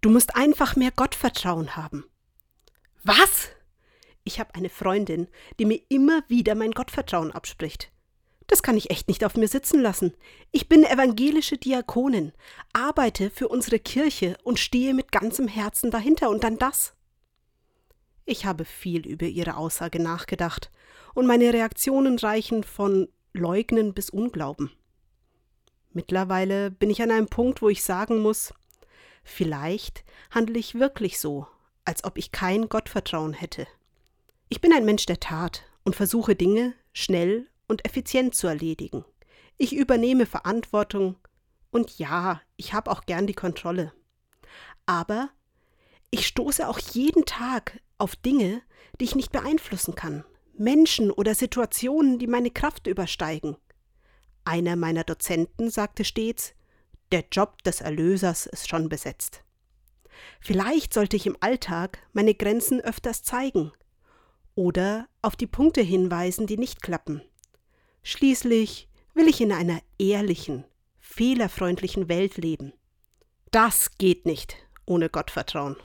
[0.00, 2.04] Du musst einfach mehr Gottvertrauen haben.
[3.02, 3.48] Was?
[4.22, 5.26] Ich habe eine Freundin,
[5.58, 7.90] die mir immer wieder mein Gottvertrauen abspricht.
[8.46, 10.14] Das kann ich echt nicht auf mir sitzen lassen.
[10.52, 12.32] Ich bin evangelische Diakonin,
[12.72, 16.94] arbeite für unsere Kirche und stehe mit ganzem Herzen dahinter und dann das.
[18.24, 20.70] Ich habe viel über ihre Aussage nachgedacht,
[21.14, 24.70] und meine Reaktionen reichen von Leugnen bis Unglauben.
[25.90, 28.54] Mittlerweile bin ich an einem Punkt, wo ich sagen muss,
[29.24, 31.46] vielleicht handle ich wirklich so,
[31.84, 33.66] als ob ich kein Gottvertrauen hätte.
[34.48, 39.04] Ich bin ein Mensch der Tat und versuche Dinge schnell und effizient zu erledigen.
[39.56, 41.16] Ich übernehme Verantwortung
[41.70, 43.92] und ja, ich habe auch gern die Kontrolle.
[44.86, 45.30] Aber
[46.10, 48.62] ich stoße auch jeden Tag auf Dinge,
[49.00, 50.24] die ich nicht beeinflussen kann,
[50.56, 53.56] Menschen oder Situationen, die meine Kraft übersteigen.
[54.44, 56.54] Einer meiner Dozenten sagte stets,
[57.12, 59.42] der Job des Erlösers ist schon besetzt.
[60.40, 63.72] Vielleicht sollte ich im Alltag meine Grenzen öfters zeigen
[64.54, 67.22] oder auf die Punkte hinweisen, die nicht klappen.
[68.02, 70.64] Schließlich will ich in einer ehrlichen,
[70.98, 72.72] fehlerfreundlichen Welt leben.
[73.50, 75.76] Das geht nicht ohne Gottvertrauen.